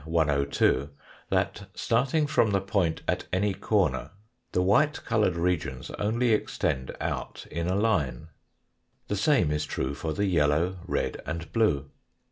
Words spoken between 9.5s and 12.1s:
is true for the yellow, red, and blue.